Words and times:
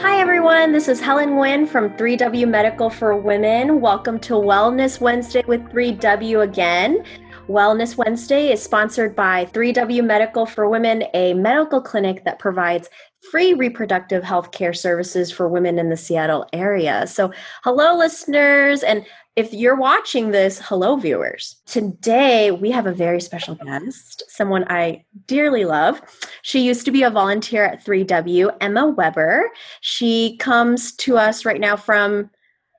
Hi, 0.00 0.20
everyone. 0.20 0.70
This 0.70 0.86
is 0.86 1.00
Helen 1.00 1.30
Nguyen 1.30 1.66
from 1.66 1.90
3W 1.96 2.48
Medical 2.48 2.88
for 2.88 3.16
Women. 3.16 3.80
Welcome 3.80 4.20
to 4.20 4.34
Wellness 4.34 5.00
Wednesday 5.00 5.42
with 5.48 5.60
3W 5.70 6.44
again. 6.44 7.02
Wellness 7.48 7.96
Wednesday 7.96 8.52
is 8.52 8.62
sponsored 8.62 9.16
by 9.16 9.46
3W 9.46 10.04
Medical 10.04 10.46
for 10.46 10.68
Women, 10.68 11.02
a 11.14 11.34
medical 11.34 11.80
clinic 11.80 12.24
that 12.24 12.38
provides 12.38 12.88
free 13.32 13.54
reproductive 13.54 14.22
health 14.22 14.52
care 14.52 14.72
services 14.72 15.32
for 15.32 15.48
women 15.48 15.80
in 15.80 15.90
the 15.90 15.96
Seattle 15.96 16.46
area. 16.52 17.04
So, 17.08 17.32
hello, 17.64 17.98
listeners. 17.98 18.84
And 18.84 19.04
if 19.38 19.54
you're 19.54 19.76
watching 19.76 20.32
this, 20.32 20.60
hello, 20.64 20.96
viewers. 20.96 21.62
Today, 21.64 22.50
we 22.50 22.72
have 22.72 22.88
a 22.88 22.92
very 22.92 23.20
special 23.20 23.54
guest, 23.54 24.24
someone 24.26 24.64
I 24.68 25.04
dearly 25.26 25.64
love. 25.64 26.02
She 26.42 26.58
used 26.58 26.84
to 26.86 26.90
be 26.90 27.04
a 27.04 27.10
volunteer 27.10 27.64
at 27.64 27.84
3W, 27.84 28.56
Emma 28.60 28.88
Weber. 28.88 29.48
She 29.80 30.36
comes 30.38 30.90
to 30.96 31.16
us 31.16 31.44
right 31.44 31.60
now 31.60 31.76
from 31.76 32.30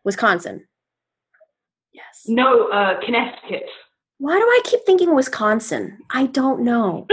Wisconsin. 0.03 0.67
Yes. 1.94 2.23
No, 2.27 2.67
uh, 2.67 3.00
Connecticut. 3.05 3.64
Why 4.17 4.34
do 4.34 4.44
I 4.44 4.62
keep 4.66 4.81
thinking 4.86 5.16
Wisconsin? 5.16 5.98
I 6.09 6.26
don't 6.26 6.64
know. 6.64 7.08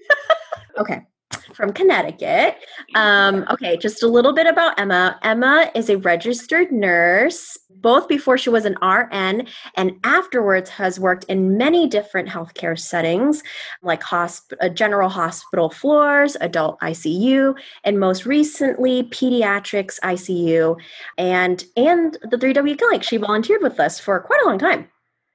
okay 0.78 1.06
from 1.54 1.72
Connecticut. 1.72 2.56
Um, 2.94 3.44
okay, 3.50 3.76
just 3.76 4.02
a 4.02 4.08
little 4.08 4.32
bit 4.32 4.46
about 4.46 4.78
Emma. 4.80 5.18
Emma 5.22 5.70
is 5.74 5.90
a 5.90 5.98
registered 5.98 6.72
nurse, 6.72 7.58
both 7.80 8.08
before 8.08 8.38
she 8.38 8.50
was 8.50 8.64
an 8.64 8.76
RN 8.82 9.46
and 9.76 9.98
afterwards 10.04 10.70
has 10.70 11.00
worked 11.00 11.24
in 11.24 11.56
many 11.56 11.86
different 11.86 12.28
healthcare 12.28 12.78
settings, 12.78 13.42
like 13.82 14.02
hosp- 14.02 14.54
uh, 14.60 14.68
general 14.68 15.08
hospital 15.08 15.70
floors, 15.70 16.36
adult 16.40 16.78
ICU, 16.80 17.54
and 17.84 17.98
most 17.98 18.26
recently 18.26 19.04
pediatrics 19.04 19.98
ICU, 20.00 20.78
and 21.18 21.64
and 21.76 22.18
the 22.30 22.36
3W 22.36 22.78
Clinic. 22.78 23.02
She 23.02 23.16
volunteered 23.16 23.62
with 23.62 23.80
us 23.80 23.98
for 23.98 24.20
quite 24.20 24.42
a 24.42 24.46
long 24.46 24.58
time. 24.58 24.88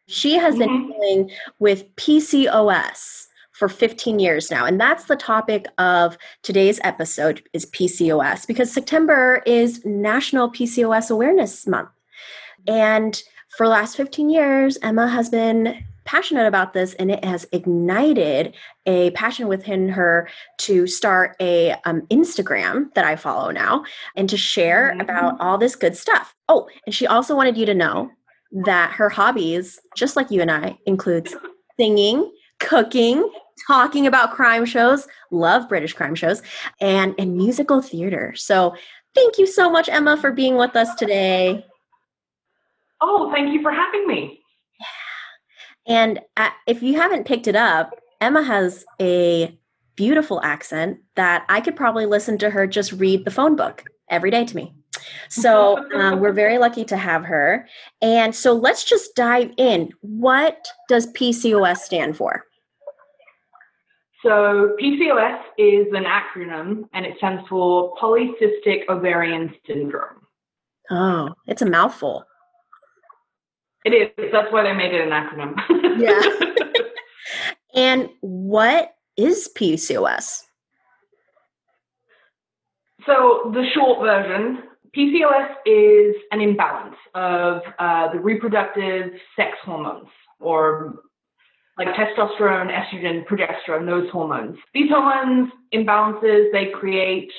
She 0.08 0.38
has 0.38 0.58
been 0.58 0.70
mm-hmm. 0.70 0.92
dealing 0.92 1.32
with 1.60 1.96
PCOS 1.96 3.26
for 3.56 3.70
15 3.70 4.20
years 4.20 4.52
now 4.52 4.66
and 4.66 4.80
that's 4.82 5.06
the 5.06 5.16
topic 5.16 5.66
of 5.78 6.18
today's 6.44 6.78
episode 6.84 7.42
is 7.54 7.66
pcos 7.68 8.46
because 8.46 8.72
september 8.72 9.42
is 9.46 9.84
national 9.86 10.52
pcos 10.52 11.10
awareness 11.10 11.66
month 11.66 11.88
and 12.68 13.24
for 13.58 13.66
the 13.66 13.72
last 13.72 13.96
15 13.98 14.30
years 14.30 14.78
emma 14.82 15.08
has 15.08 15.30
been 15.30 15.84
passionate 16.04 16.46
about 16.46 16.74
this 16.74 16.94
and 16.96 17.10
it 17.10 17.24
has 17.26 17.48
ignited 17.52 18.56
a 18.86 19.10
passion 19.12 19.48
within 19.48 19.90
her 19.90 20.30
to 20.58 20.86
start 20.86 21.36
a 21.40 21.72
um, 21.86 22.02
instagram 22.08 22.94
that 22.94 23.06
i 23.06 23.16
follow 23.16 23.52
now 23.52 23.84
and 24.16 24.30
to 24.30 24.38
share 24.38 24.92
mm-hmm. 24.92 25.02
about 25.02 25.40
all 25.40 25.58
this 25.58 25.76
good 25.76 25.96
stuff 25.98 26.36
oh 26.50 26.68
and 26.86 26.94
she 26.94 27.08
also 27.08 27.36
wanted 27.36 27.58
you 27.58 27.66
to 27.66 27.74
know 27.74 28.10
that 28.52 28.92
her 28.92 29.10
hobbies 29.10 29.80
just 29.96 30.16
like 30.16 30.30
you 30.30 30.42
and 30.42 30.52
i 30.52 30.78
includes 30.86 31.36
singing 31.78 32.32
cooking 32.60 33.28
talking 33.68 34.08
about 34.08 34.34
crime 34.34 34.66
shows, 34.66 35.08
love 35.32 35.68
British 35.70 35.94
crime 35.94 36.16
shows, 36.16 36.42
and, 36.82 37.16
and 37.18 37.36
musical 37.36 37.82
theater. 37.82 38.34
So 38.36 38.76
thank 39.14 39.38
you 39.38 39.48
so 39.48 39.70
much, 39.70 39.90
Emma, 39.90 40.18
for 40.18 40.32
being 40.32 40.56
with 40.56 40.76
us 40.76 40.94
today. 40.96 41.66
Oh, 43.02 43.32
thank 43.34 43.54
you 43.54 43.62
for 43.62 43.72
having 43.72 44.08
me. 44.08 44.42
Yeah. 44.80 45.96
And 45.96 46.20
uh, 46.38 46.50
if 46.68 46.82
you 46.82 46.96
haven't 46.96 47.26
picked 47.26 47.48
it 47.48 47.56
up, 47.56 48.00
Emma 48.22 48.44
has 48.44 48.86
a 49.02 49.58
beautiful 49.96 50.42
accent 50.44 51.00
that 51.16 51.46
I 51.50 51.62
could 51.62 51.76
probably 51.76 52.06
listen 52.06 52.38
to 52.40 52.50
her 52.50 52.68
just 52.68 52.92
read 52.94 53.26
the 53.26 53.32
phone 53.32 53.56
book 53.56 53.84
every 54.10 54.32
day 54.32 54.46
to 54.46 54.56
me. 54.56 54.74
So 55.30 55.78
um, 55.96 56.20
we're 56.20 56.34
very 56.34 56.58
lucky 56.58 56.86
to 56.86 56.98
have 56.98 57.24
her. 57.26 57.68
And 58.02 58.34
so 58.36 58.54
let's 58.54 58.84
just 58.84 59.16
dive 59.16 59.52
in. 59.58 59.92
What 60.02 60.68
does 60.90 61.12
PCOS 61.14 61.78
stand 61.78 62.18
for? 62.18 62.44
So 64.24 64.76
PCOS 64.82 65.40
is 65.58 65.88
an 65.94 66.06
acronym 66.06 66.90
and 66.94 67.06
it 67.06 67.18
stands 67.18 67.48
for 67.48 67.96
Polycystic 67.98 68.90
Ovarian 68.90 69.54
Syndrome. 69.68 70.22
Oh, 70.90 71.30
it's 71.48 71.62
a 71.62 71.70
mouthful. 71.70 72.26
It 73.86 73.92
is. 73.92 74.32
That's 74.32 74.52
why 74.52 74.64
they 74.64 74.74
made 74.74 74.94
it 74.94 75.02
an 75.02 75.12
acronym. 75.12 75.56
yeah. 76.00 76.82
and 77.76 78.10
what 78.22 78.96
is 79.16 79.50
PCOS? 79.56 80.42
So 83.06 83.52
the 83.54 83.64
short 83.76 84.00
version, 84.00 84.64
PCOS 84.98 85.50
is 85.68 86.16
an 86.32 86.42
imbalance 86.42 86.96
of 87.14 87.62
uh, 87.78 88.12
the 88.12 88.20
reproductive 88.20 89.12
sex 89.36 89.52
hormones 89.64 90.08
or 90.40 90.96
like 91.78 91.90
testosterone, 91.90 92.72
estrogen, 92.72 93.26
progesterone, 93.28 93.86
those 93.86 94.10
hormones. 94.10 94.58
These 94.74 94.90
hormones 94.90 95.52
imbalances, 95.74 96.52
they 96.52 96.72
create 96.74 97.32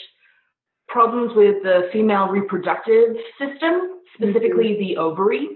problems 0.89 1.33
with 1.35 1.63
the 1.63 1.89
female 1.93 2.29
reproductive 2.29 3.17
system, 3.39 4.01
specifically 4.15 4.73
mm-hmm. 4.73 4.81
the 4.81 4.97
ovary. 4.99 5.49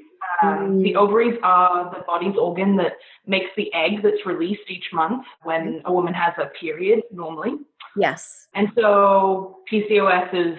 Um, 0.42 0.48
mm-hmm. 0.48 0.82
The 0.82 0.96
ovaries 0.96 1.38
are 1.42 1.90
the 1.90 2.04
body's 2.06 2.36
organ 2.36 2.76
that 2.76 2.92
makes 3.26 3.50
the 3.56 3.72
egg 3.74 4.02
that's 4.02 4.24
released 4.26 4.68
each 4.68 4.86
month 4.92 5.24
when 5.42 5.82
a 5.84 5.92
woman 5.92 6.14
has 6.14 6.34
a 6.38 6.46
period 6.58 7.02
normally. 7.12 7.58
Yes. 7.96 8.48
And 8.54 8.68
so 8.74 9.58
PCOS 9.70 10.34
is 10.34 10.58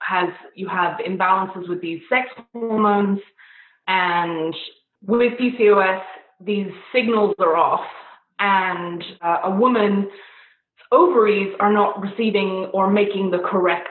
has 0.00 0.28
you 0.54 0.68
have 0.68 0.98
imbalances 1.00 1.68
with 1.68 1.80
these 1.80 2.02
sex 2.08 2.28
hormones 2.52 3.20
and 3.86 4.54
with 5.02 5.32
PCOS 5.38 6.02
these 6.40 6.70
signals 6.92 7.34
are 7.38 7.56
off 7.56 7.86
and 8.38 9.02
uh, 9.22 9.40
a 9.44 9.50
woman's 9.50 10.08
ovaries 10.92 11.54
are 11.60 11.72
not 11.72 12.00
receiving 12.00 12.70
or 12.72 12.90
making 12.90 13.30
the 13.30 13.38
correct 13.38 13.88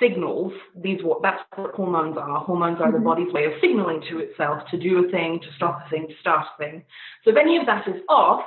signals 0.00 0.52
these 0.76 1.02
what 1.02 1.22
that's 1.22 1.42
what 1.56 1.74
hormones 1.74 2.16
are. 2.16 2.40
Hormones 2.40 2.80
are 2.80 2.88
mm-hmm. 2.88 2.98
the 2.98 3.04
body's 3.04 3.32
way 3.32 3.44
of 3.44 3.52
signaling 3.60 4.02
to 4.10 4.18
itself 4.18 4.62
to 4.70 4.78
do 4.78 5.04
a 5.04 5.10
thing 5.10 5.40
to 5.40 5.46
stop 5.56 5.82
a 5.86 5.90
thing 5.90 6.08
to 6.08 6.14
start 6.20 6.46
a 6.54 6.58
thing. 6.58 6.84
So 7.24 7.30
if 7.30 7.36
any 7.36 7.56
of 7.56 7.66
that 7.66 7.86
is 7.88 8.00
off 8.08 8.42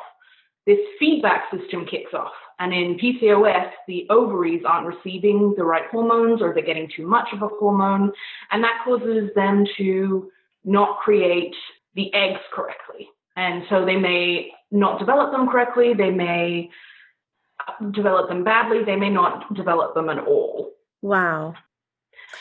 this 0.66 0.78
feedback 1.00 1.44
system 1.52 1.86
kicks 1.86 2.14
off. 2.14 2.32
And 2.60 2.74
in 2.74 2.98
pcos 3.00 3.72
the 3.88 4.06
ovaries 4.10 4.62
aren't 4.68 4.88
receiving 4.88 5.56
the 5.58 5.64
right 5.64 5.90
hormones 5.92 6.42
or 6.42 6.54
they're 6.54 6.64
getting 6.64 6.90
too 6.96 7.08
much 7.08 7.28
of 7.34 7.42
a 7.42 7.48
hormone. 7.48 8.12
And 8.52 8.64
that 8.64 8.82
causes 8.86 9.30
them 9.36 9.66
to 9.78 10.32
not 10.64 11.00
create 11.00 11.56
the 11.96 12.14
eggs 12.14 12.40
correctly. 12.54 13.10
And 13.36 13.64
so 13.70 13.86
they 13.86 13.96
may 13.96 14.52
not 14.70 15.00
develop 15.00 15.32
them 15.32 15.48
correctly, 15.48 15.94
they 15.98 16.12
may 16.12 16.70
develop 17.92 18.30
them 18.30 18.44
badly, 18.44 18.84
they 18.86 18.96
may 18.96 19.10
not 19.10 19.54
develop 19.56 19.96
them 19.96 20.10
at 20.10 20.20
all. 20.20 20.72
Wow. 21.02 21.56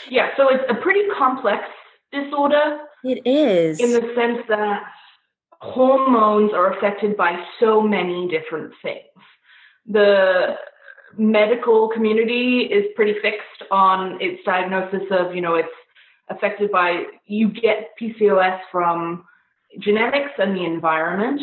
Yeah, 0.09 0.31
so 0.37 0.49
it's 0.49 0.65
a 0.69 0.75
pretty 0.75 1.03
complex 1.17 1.65
disorder. 2.13 2.81
It 3.05 3.27
is. 3.27 3.81
In 3.81 3.93
the 3.93 4.13
sense 4.15 4.39
that 4.49 4.83
hormones 5.53 6.53
are 6.53 6.77
affected 6.77 7.17
by 7.17 7.37
so 7.59 7.81
many 7.81 8.29
different 8.29 8.73
things. 8.83 9.05
The 9.87 10.57
medical 11.17 11.89
community 11.89 12.61
is 12.61 12.87
pretty 12.95 13.15
fixed 13.21 13.71
on 13.71 14.19
its 14.21 14.43
diagnosis 14.45 15.03
of, 15.11 15.35
you 15.35 15.41
know, 15.41 15.55
it's 15.55 15.69
affected 16.29 16.71
by, 16.71 17.05
you 17.27 17.49
get 17.49 17.91
PCOS 18.01 18.61
from 18.71 19.25
genetics 19.81 20.33
and 20.39 20.57
the 20.57 20.65
environment. 20.65 21.41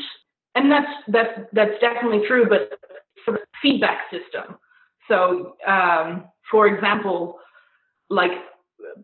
And 0.55 0.71
that's 0.71 0.91
that's 1.09 1.39
that's 1.53 1.79
definitely 1.79 2.27
true, 2.27 2.47
but 2.49 2.79
sort 3.23 3.37
of 3.41 3.47
feedback 3.61 3.99
system. 4.09 4.57
So, 5.07 5.55
um, 5.67 6.25
for 6.51 6.67
example, 6.67 7.39
like 8.09 8.31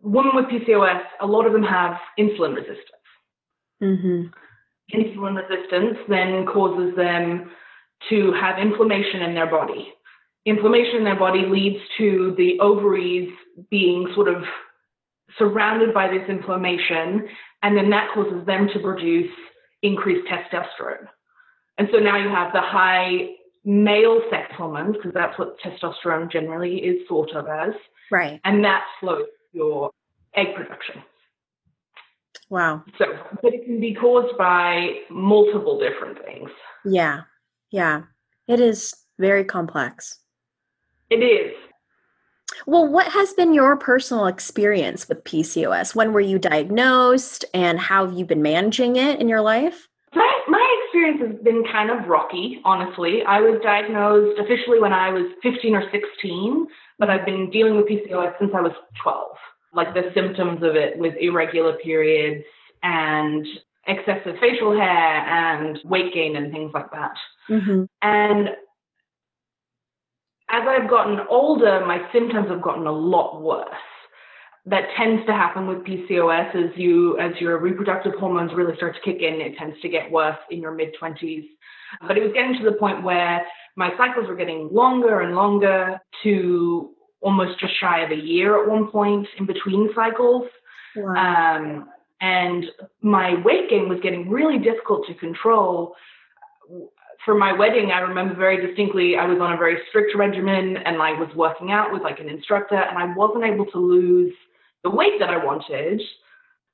women 0.02 0.32
with 0.34 0.46
PCOS, 0.46 1.02
a 1.20 1.26
lot 1.26 1.46
of 1.46 1.52
them 1.52 1.62
have 1.62 1.96
insulin 2.18 2.54
resistance. 2.54 2.88
Mm-hmm. 3.82 4.26
Insulin 4.94 5.36
resistance 5.36 5.98
then 6.08 6.46
causes 6.46 6.94
them 6.96 7.50
to 8.10 8.32
have 8.32 8.58
inflammation 8.58 9.22
in 9.22 9.34
their 9.34 9.50
body. 9.50 9.92
Inflammation 10.46 10.96
in 10.96 11.04
their 11.04 11.18
body 11.18 11.46
leads 11.46 11.82
to 11.98 12.34
the 12.36 12.58
ovaries 12.60 13.30
being 13.70 14.10
sort 14.14 14.28
of 14.28 14.42
surrounded 15.38 15.94
by 15.94 16.08
this 16.08 16.28
inflammation 16.28 17.26
and 17.62 17.76
then 17.76 17.90
that 17.90 18.08
causes 18.12 18.44
them 18.46 18.68
to 18.72 18.78
produce 18.80 19.30
increased 19.82 20.28
testosterone. 20.28 21.08
And 21.78 21.88
so 21.92 21.98
now 21.98 22.18
you 22.18 22.28
have 22.28 22.52
the 22.52 22.60
high 22.60 23.30
male 23.64 24.20
sex 24.30 24.52
hormones, 24.56 24.96
because 24.96 25.12
that's 25.14 25.38
what 25.38 25.56
testosterone 25.60 26.30
generally 26.30 26.76
is 26.76 27.06
thought 27.08 27.34
of 27.34 27.46
as. 27.48 27.74
Right. 28.10 28.40
And 28.44 28.64
that 28.64 28.84
slows 29.00 29.26
your 29.52 29.90
egg 30.34 30.54
production. 30.54 31.02
Wow. 32.50 32.84
So, 32.98 33.06
but 33.42 33.54
it 33.54 33.64
can 33.64 33.80
be 33.80 33.94
caused 33.94 34.36
by 34.36 34.98
multiple 35.10 35.78
different 35.78 36.22
things. 36.24 36.50
Yeah. 36.84 37.22
Yeah. 37.70 38.02
It 38.46 38.60
is 38.60 38.94
very 39.18 39.44
complex. 39.44 40.20
It 41.10 41.16
is. 41.16 41.54
Well, 42.66 42.86
what 42.86 43.08
has 43.08 43.32
been 43.32 43.54
your 43.54 43.76
personal 43.76 44.26
experience 44.26 45.08
with 45.08 45.24
PCOS? 45.24 45.94
When 45.94 46.12
were 46.12 46.20
you 46.20 46.38
diagnosed 46.38 47.44
and 47.54 47.78
how 47.78 48.06
have 48.06 48.16
you 48.16 48.24
been 48.24 48.42
managing 48.42 48.96
it 48.96 49.20
in 49.20 49.28
your 49.28 49.40
life? 49.40 49.88
My, 50.14 50.40
my 50.48 50.83
experience 51.04 51.36
has 51.36 51.44
been 51.44 51.64
kind 51.70 51.90
of 51.90 52.08
rocky, 52.08 52.60
honestly. 52.64 53.22
I 53.26 53.40
was 53.40 53.60
diagnosed 53.62 54.38
officially 54.38 54.80
when 54.80 54.92
I 54.92 55.10
was 55.10 55.30
15 55.42 55.74
or 55.74 55.82
16, 55.90 56.66
but 56.98 57.10
I've 57.10 57.26
been 57.26 57.50
dealing 57.50 57.76
with 57.76 57.86
PCOS 57.86 58.38
since 58.38 58.52
I 58.54 58.60
was 58.60 58.72
12. 59.02 59.36
Like 59.72 59.94
the 59.94 60.10
symptoms 60.14 60.62
of 60.62 60.76
it 60.76 60.98
with 60.98 61.14
irregular 61.20 61.74
periods 61.82 62.44
and 62.82 63.46
excessive 63.86 64.36
facial 64.40 64.72
hair 64.72 64.86
and 64.86 65.78
weight 65.84 66.14
gain 66.14 66.36
and 66.36 66.52
things 66.52 66.70
like 66.72 66.90
that. 66.92 67.14
Mm-hmm. 67.50 67.84
And 68.02 68.48
as 70.50 70.62
I've 70.66 70.88
gotten 70.88 71.18
older, 71.28 71.84
my 71.84 72.00
symptoms 72.12 72.48
have 72.48 72.62
gotten 72.62 72.86
a 72.86 72.92
lot 72.92 73.40
worse. 73.42 73.68
That 74.66 74.84
tends 74.96 75.24
to 75.26 75.32
happen 75.32 75.66
with 75.66 75.78
PCOS 75.78 76.54
as 76.54 76.76
you 76.76 77.18
as 77.18 77.32
your 77.38 77.58
reproductive 77.58 78.14
hormones 78.18 78.52
really 78.54 78.74
start 78.76 78.94
to 78.94 79.00
kick 79.02 79.20
in. 79.20 79.40
It 79.40 79.58
tends 79.58 79.78
to 79.82 79.88
get 79.88 80.10
worse 80.10 80.38
in 80.50 80.62
your 80.62 80.72
mid 80.72 80.94
twenties. 80.98 81.44
But 82.06 82.16
it 82.16 82.22
was 82.22 82.32
getting 82.32 82.56
to 82.58 82.64
the 82.70 82.76
point 82.76 83.02
where 83.02 83.44
my 83.76 83.90
cycles 83.98 84.26
were 84.26 84.36
getting 84.36 84.68
longer 84.72 85.20
and 85.20 85.36
longer 85.36 86.00
to 86.22 86.90
almost 87.20 87.60
just 87.60 87.78
shy 87.78 88.02
of 88.02 88.10
a 88.10 88.16
year 88.16 88.62
at 88.62 88.68
one 88.68 88.90
point 88.90 89.26
in 89.38 89.46
between 89.46 89.90
cycles. 89.94 90.44
Wow. 90.96 91.56
Um, 91.56 91.88
and 92.20 92.64
my 93.02 93.34
weight 93.44 93.68
gain 93.68 93.88
was 93.88 93.98
getting 94.02 94.30
really 94.30 94.58
difficult 94.58 95.06
to 95.08 95.14
control 95.14 95.94
for 97.24 97.34
my 97.34 97.52
wedding, 97.52 97.90
I 97.90 98.00
remember 98.00 98.34
very 98.34 98.64
distinctly 98.64 99.16
I 99.16 99.26
was 99.26 99.38
on 99.40 99.52
a 99.52 99.56
very 99.56 99.78
strict 99.88 100.14
regimen 100.16 100.76
and 100.76 101.00
I 101.00 101.12
was 101.12 101.28
working 101.34 101.72
out 101.72 101.92
with 101.92 102.02
like 102.02 102.20
an 102.20 102.28
instructor 102.28 102.76
and 102.76 102.98
I 102.98 103.14
wasn't 103.16 103.44
able 103.44 103.66
to 103.66 103.78
lose 103.78 104.32
the 104.84 104.90
weight 104.90 105.18
that 105.18 105.30
I 105.30 105.42
wanted. 105.42 106.00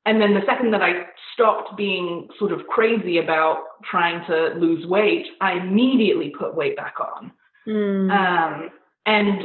And 0.07 0.21
then 0.21 0.35
the 0.35 0.41
second 0.47 0.73
that 0.73 0.83
I 0.83 1.07
stopped 1.35 1.77
being 1.77 2.29
sort 2.39 2.53
of 2.53 2.67
crazy 2.67 3.19
about 3.19 3.63
trying 3.89 4.25
to 4.27 4.59
lose 4.59 4.87
weight, 4.87 5.27
I 5.41 5.53
immediately 5.53 6.33
put 6.37 6.55
weight 6.55 6.77
back 6.77 6.95
on. 7.01 7.33
Mm. 7.67 8.11
Um, 8.11 8.71
and 9.07 9.45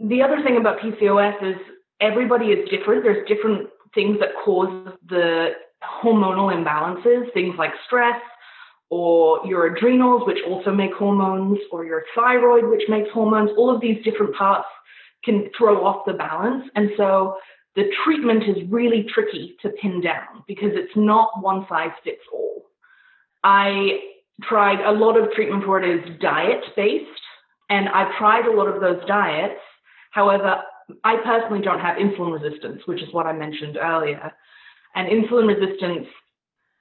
the 0.00 0.22
other 0.22 0.42
thing 0.42 0.58
about 0.58 0.78
PCOS 0.78 1.52
is 1.52 1.56
everybody 2.00 2.46
is 2.46 2.68
different. 2.68 3.02
There's 3.02 3.26
different 3.26 3.68
things 3.94 4.18
that 4.20 4.30
cause 4.44 4.88
the 5.08 5.50
hormonal 6.02 6.52
imbalances, 6.52 7.32
things 7.32 7.54
like 7.58 7.72
stress, 7.86 8.20
or 8.90 9.40
your 9.46 9.74
adrenals, 9.74 10.22
which 10.26 10.38
also 10.46 10.70
make 10.70 10.92
hormones, 10.92 11.58
or 11.70 11.84
your 11.84 12.04
thyroid, 12.14 12.68
which 12.68 12.82
makes 12.88 13.08
hormones. 13.10 13.50
All 13.56 13.74
of 13.74 13.80
these 13.80 14.02
different 14.04 14.34
parts 14.34 14.68
can 15.24 15.48
throw 15.56 15.86
off 15.86 16.04
the 16.06 16.12
balance. 16.12 16.64
And 16.74 16.90
so 16.96 17.36
the 17.74 17.84
treatment 18.04 18.44
is 18.44 18.68
really 18.68 19.06
tricky 19.14 19.56
to 19.62 19.70
pin 19.70 20.00
down 20.00 20.44
because 20.46 20.70
it's 20.74 20.92
not 20.94 21.30
one 21.40 21.66
size 21.68 21.90
fits 22.04 22.20
all. 22.32 22.66
I 23.44 24.00
tried 24.42 24.80
a 24.80 24.92
lot 24.92 25.16
of 25.16 25.32
treatment 25.32 25.64
for 25.64 25.82
it 25.82 25.88
is 25.88 26.20
diet 26.20 26.64
based, 26.76 27.06
and 27.70 27.88
I've 27.88 28.14
tried 28.18 28.46
a 28.46 28.52
lot 28.52 28.68
of 28.68 28.80
those 28.80 29.04
diets. 29.06 29.60
However, 30.10 30.62
I 31.04 31.16
personally 31.24 31.62
don't 31.62 31.80
have 31.80 31.96
insulin 31.96 32.38
resistance, 32.40 32.82
which 32.86 33.02
is 33.02 33.12
what 33.12 33.26
I 33.26 33.32
mentioned 33.32 33.78
earlier. 33.80 34.32
And 34.94 35.08
insulin 35.08 35.48
resistance 35.48 36.06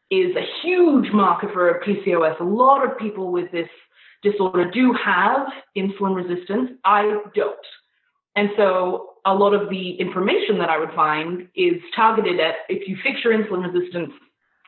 is 0.10 0.36
a 0.36 0.46
huge 0.62 1.12
marker 1.14 1.50
for 1.54 1.82
PCOS. 1.86 2.40
A 2.42 2.44
lot 2.44 2.84
of 2.84 2.98
people 2.98 3.32
with 3.32 3.50
this 3.52 3.70
disorder 4.22 4.70
do 4.70 4.94
have 4.94 5.48
insulin 5.78 6.16
resistance. 6.16 6.72
I 6.84 7.22
don't. 7.34 7.56
And 8.36 8.50
so 8.58 9.11
a 9.26 9.34
lot 9.34 9.54
of 9.54 9.70
the 9.70 9.92
information 10.00 10.58
that 10.60 10.70
I 10.70 10.78
would 10.78 10.94
find 10.94 11.48
is 11.56 11.82
targeted 11.96 12.40
at 12.40 12.56
if 12.70 12.88
you 12.88 12.98
fix 13.04 13.24
your 13.24 13.34
insulin 13.34 13.72
resistance, 13.72 14.12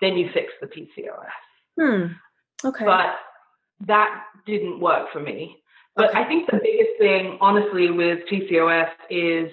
then 0.02 0.18
you 0.18 0.30
fix 0.34 0.54
the 0.62 0.68
PCOS. 0.68 1.80
Hmm. 1.80 2.68
Okay. 2.68 2.86
But 2.86 3.16
that 3.88 4.24
didn't 4.46 4.80
work 4.80 5.12
for 5.12 5.20
me. 5.20 5.58
But 5.96 6.10
okay. 6.10 6.20
I 6.20 6.28
think 6.28 6.50
the 6.50 6.60
biggest 6.62 6.98
thing, 7.00 7.38
honestly, 7.42 7.92
with 7.92 8.20
PCOS 8.32 8.90
is 9.10 9.52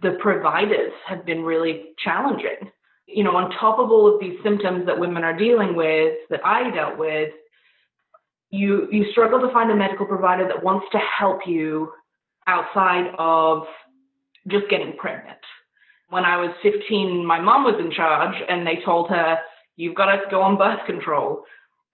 the 0.00 0.16
providers 0.20 0.92
have 1.06 1.24
been 1.24 1.42
really 1.42 1.90
challenging 2.02 2.70
you 3.06 3.24
know, 3.24 3.36
on 3.36 3.50
top 3.50 3.78
of 3.78 3.90
all 3.90 4.12
of 4.12 4.20
these 4.20 4.38
symptoms 4.42 4.86
that 4.86 4.98
women 4.98 5.24
are 5.24 5.36
dealing 5.36 5.74
with, 5.74 6.16
that 6.30 6.44
I 6.44 6.70
dealt 6.70 6.98
with, 6.98 7.30
you 8.50 8.88
you 8.90 9.10
struggle 9.10 9.40
to 9.40 9.52
find 9.52 9.70
a 9.70 9.76
medical 9.76 10.06
provider 10.06 10.46
that 10.46 10.62
wants 10.62 10.86
to 10.92 10.98
help 10.98 11.40
you 11.46 11.92
outside 12.46 13.14
of 13.18 13.64
just 14.48 14.68
getting 14.68 14.96
pregnant. 14.96 15.38
When 16.10 16.24
I 16.24 16.36
was 16.36 16.50
15, 16.62 17.24
my 17.24 17.40
mom 17.40 17.64
was 17.64 17.76
in 17.78 17.90
charge 17.90 18.34
and 18.48 18.66
they 18.66 18.80
told 18.84 19.08
her, 19.10 19.38
you've 19.76 19.94
got 19.94 20.06
to 20.06 20.20
go 20.30 20.42
on 20.42 20.58
birth 20.58 20.80
control. 20.86 21.44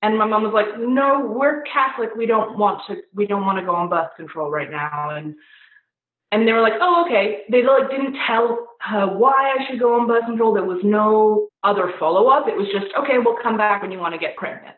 And 0.02 0.18
my 0.18 0.26
mom 0.26 0.42
was 0.44 0.52
like, 0.52 0.78
no, 0.78 1.26
we're 1.26 1.62
Catholic. 1.62 2.10
We 2.16 2.26
don't 2.26 2.58
want 2.58 2.82
to, 2.88 2.96
we 3.14 3.26
don't 3.26 3.44
want 3.46 3.58
to 3.58 3.64
go 3.64 3.74
on 3.74 3.88
birth 3.88 4.10
control 4.16 4.50
right 4.50 4.70
now. 4.70 5.10
And 5.10 5.34
and 6.30 6.46
they 6.46 6.52
were 6.52 6.60
like, 6.60 6.74
oh, 6.80 7.04
okay. 7.06 7.42
They 7.50 7.62
like 7.62 7.90
didn't 7.90 8.16
tell 8.26 8.68
her 8.80 9.06
why 9.06 9.54
I 9.58 9.64
should 9.66 9.80
go 9.80 9.98
on 9.98 10.06
birth 10.06 10.26
control. 10.26 10.52
There 10.52 10.64
was 10.64 10.80
no 10.84 11.48
other 11.64 11.94
follow 11.98 12.28
up. 12.28 12.48
It 12.48 12.56
was 12.56 12.68
just, 12.68 12.94
okay, 12.98 13.18
we'll 13.18 13.38
come 13.42 13.56
back 13.56 13.82
when 13.82 13.90
you 13.90 13.98
want 13.98 14.14
to 14.14 14.18
get 14.18 14.36
pregnant. 14.36 14.76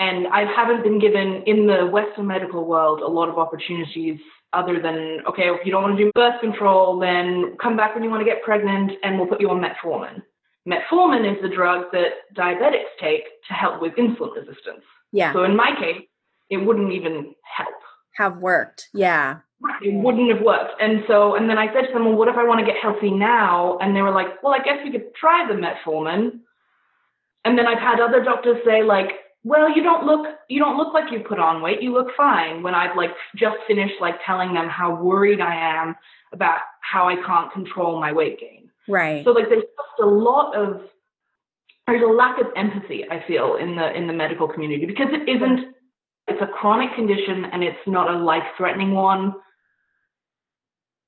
And 0.00 0.26
I 0.28 0.44
haven't 0.44 0.82
been 0.82 0.98
given 0.98 1.42
in 1.46 1.66
the 1.66 1.86
Western 1.86 2.26
medical 2.26 2.64
world 2.64 3.00
a 3.00 3.06
lot 3.06 3.28
of 3.28 3.38
opportunities 3.38 4.18
other 4.52 4.80
than, 4.82 5.20
okay, 5.28 5.44
if 5.44 5.64
you 5.64 5.70
don't 5.70 5.82
want 5.82 5.96
to 5.96 6.04
do 6.04 6.10
birth 6.14 6.40
control, 6.40 6.98
then 6.98 7.56
come 7.62 7.76
back 7.76 7.94
when 7.94 8.02
you 8.02 8.10
want 8.10 8.20
to 8.20 8.24
get 8.24 8.42
pregnant 8.42 8.92
and 9.04 9.18
we'll 9.18 9.28
put 9.28 9.40
you 9.40 9.50
on 9.50 9.62
metformin. 9.62 10.22
Metformin 10.66 11.30
is 11.30 11.40
the 11.42 11.54
drug 11.54 11.92
that 11.92 12.26
diabetics 12.36 12.90
take 13.00 13.22
to 13.46 13.54
help 13.54 13.80
with 13.80 13.92
insulin 13.94 14.34
resistance. 14.34 14.82
Yeah. 15.12 15.32
So 15.32 15.44
in 15.44 15.54
my 15.54 15.70
case, 15.78 16.02
it 16.48 16.56
wouldn't 16.56 16.92
even 16.92 17.34
help. 17.44 17.74
Have 18.16 18.38
worked. 18.38 18.88
Yeah 18.92 19.40
it 19.82 19.94
wouldn't 19.94 20.32
have 20.32 20.42
worked. 20.42 20.80
And 20.80 21.04
so, 21.06 21.34
and 21.34 21.48
then 21.48 21.58
I 21.58 21.66
said 21.72 21.86
to 21.88 21.92
them, 21.92 22.04
well, 22.04 22.14
what 22.14 22.28
if 22.28 22.36
I 22.36 22.44
want 22.44 22.60
to 22.60 22.66
get 22.66 22.80
healthy 22.80 23.10
now? 23.10 23.78
And 23.78 23.94
they 23.94 24.02
were 24.02 24.10
like, 24.10 24.42
well, 24.42 24.54
I 24.54 24.62
guess 24.62 24.78
we 24.84 24.90
could 24.90 25.14
try 25.14 25.46
the 25.46 25.54
metformin. 25.54 26.40
And 27.44 27.58
then 27.58 27.66
I've 27.66 27.78
had 27.78 28.00
other 28.00 28.22
doctors 28.22 28.58
say 28.64 28.82
like, 28.82 29.10
well, 29.42 29.74
you 29.74 29.82
don't 29.82 30.04
look, 30.04 30.26
you 30.48 30.58
don't 30.58 30.76
look 30.76 30.92
like 30.92 31.10
you 31.10 31.20
put 31.20 31.38
on 31.38 31.62
weight. 31.62 31.82
You 31.82 31.92
look 31.92 32.08
fine. 32.16 32.62
When 32.62 32.74
I've 32.74 32.96
like 32.96 33.10
just 33.36 33.56
finished 33.66 33.94
like 34.00 34.16
telling 34.24 34.52
them 34.52 34.68
how 34.68 35.02
worried 35.02 35.40
I 35.40 35.54
am 35.54 35.96
about 36.32 36.60
how 36.82 37.08
I 37.08 37.16
can't 37.26 37.52
control 37.52 38.00
my 38.00 38.12
weight 38.12 38.38
gain. 38.38 38.70
Right. 38.86 39.24
So 39.24 39.30
like, 39.30 39.48
there's 39.48 39.62
just 39.62 40.00
a 40.02 40.06
lot 40.06 40.54
of, 40.54 40.82
there's 41.86 42.02
a 42.02 42.12
lack 42.12 42.38
of 42.40 42.46
empathy 42.54 43.04
I 43.10 43.24
feel 43.26 43.56
in 43.56 43.76
the 43.76 43.92
in 43.96 44.06
the 44.06 44.12
medical 44.12 44.46
community 44.46 44.86
because 44.86 45.08
it 45.10 45.28
isn't 45.28 45.74
it's 46.28 46.40
a 46.40 46.46
chronic 46.46 46.94
condition 46.94 47.46
and 47.46 47.64
it's 47.64 47.78
not 47.86 48.08
a 48.08 48.16
life 48.16 48.44
threatening 48.56 48.92
one 48.92 49.34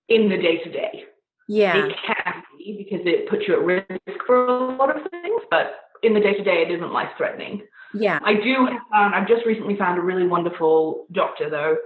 in 0.08 0.28
the 0.28 0.36
day 0.36 0.58
to 0.58 0.70
day. 0.70 1.04
Yeah. 1.48 1.76
It 1.76 1.94
can 2.04 2.42
be 2.58 2.76
because 2.78 3.06
it 3.06 3.28
puts 3.28 3.42
you 3.46 3.54
at 3.54 3.64
risk 3.64 4.26
for 4.26 4.46
a 4.46 4.76
lot 4.76 4.94
of 4.94 5.02
things, 5.10 5.42
but 5.50 5.76
in 6.02 6.14
the 6.14 6.20
day 6.20 6.34
to 6.34 6.42
day, 6.42 6.64
it 6.66 6.70
isn't 6.70 6.92
life 6.92 7.10
threatening. 7.16 7.62
Yeah. 7.94 8.18
I 8.24 8.34
do 8.34 8.66
have 8.70 8.82
found, 8.90 9.14
I've 9.14 9.28
just 9.28 9.46
recently 9.46 9.76
found 9.76 9.98
a 9.98 10.02
really 10.02 10.26
wonderful 10.26 11.06
doctor 11.12 11.50
though, 11.50 11.76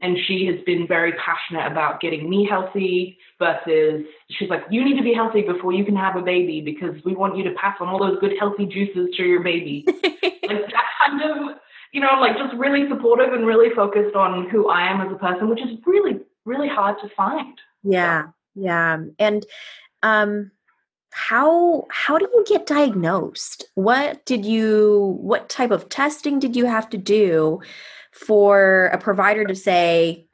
and 0.00 0.16
she 0.26 0.46
has 0.46 0.56
been 0.64 0.86
very 0.86 1.12
passionate 1.12 1.70
about 1.70 2.00
getting 2.00 2.28
me 2.28 2.46
healthy 2.48 3.18
versus 3.38 4.04
she's 4.30 4.48
like, 4.48 4.62
you 4.70 4.84
need 4.84 4.96
to 4.96 5.04
be 5.04 5.12
healthy 5.12 5.42
before 5.42 5.72
you 5.72 5.84
can 5.84 5.96
have 5.96 6.16
a 6.16 6.22
baby 6.22 6.62
because 6.62 6.94
we 7.04 7.14
want 7.14 7.36
you 7.36 7.44
to 7.44 7.54
pass 7.54 7.76
on 7.80 7.88
all 7.88 7.98
those 7.98 8.18
good 8.20 8.32
healthy 8.38 8.66
juices 8.66 9.08
to 9.16 9.22
your 9.22 9.42
baby. 9.42 9.84
like 9.86 10.02
that 10.42 10.84
kind 11.06 11.22
of, 11.22 11.56
you 11.92 12.00
know, 12.00 12.18
like 12.18 12.36
just 12.38 12.54
really 12.56 12.88
supportive 12.88 13.34
and 13.34 13.46
really 13.46 13.74
focused 13.74 14.16
on 14.16 14.48
who 14.48 14.68
I 14.68 14.90
am 14.90 15.00
as 15.02 15.12
a 15.12 15.18
person, 15.18 15.50
which 15.50 15.60
is 15.60 15.78
really, 15.84 16.20
really 16.46 16.68
hard 16.68 16.96
to 17.02 17.08
find. 17.14 17.58
Yeah. 17.82 18.28
Yeah. 18.54 18.98
And 19.18 19.46
um 20.02 20.50
how 21.12 21.86
how 21.90 22.18
do 22.18 22.28
you 22.32 22.44
get 22.46 22.66
diagnosed? 22.66 23.64
What 23.74 24.24
did 24.26 24.44
you 24.44 25.16
what 25.20 25.48
type 25.48 25.70
of 25.70 25.88
testing 25.88 26.38
did 26.38 26.56
you 26.56 26.66
have 26.66 26.88
to 26.90 26.98
do 26.98 27.60
for 28.12 28.86
a 28.92 28.98
provider 28.98 29.44
to 29.44 29.54
say 29.54 30.26